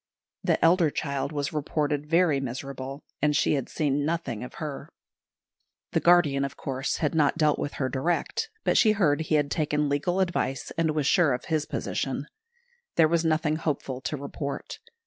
The 0.43 0.57
elder 0.65 0.89
child 0.89 1.31
was 1.31 1.53
reported 1.53 2.07
very 2.09 2.39
miserable, 2.39 3.03
and 3.21 3.35
she 3.35 3.53
had 3.53 3.69
seen 3.69 4.03
nothing 4.03 4.43
of 4.43 4.55
her. 4.55 4.89
The 5.91 5.99
guardian, 5.99 6.43
of 6.43 6.57
course, 6.57 6.97
had 6.97 7.13
not 7.13 7.37
dealt 7.37 7.59
with 7.59 7.73
her 7.73 7.87
direct; 7.87 8.49
but 8.63 8.79
she 8.79 8.93
heard 8.93 9.21
he 9.21 9.35
had 9.35 9.51
taken 9.51 9.89
legal 9.89 10.19
advice, 10.19 10.71
and 10.75 10.95
was 10.95 11.05
sure 11.05 11.33
of 11.33 11.45
his 11.45 11.67
position. 11.67 12.25
There 12.95 13.07
was 13.07 13.23
nothing 13.23 13.57
hopeful 13.57 14.01
to 14.01 14.17
report. 14.17 14.79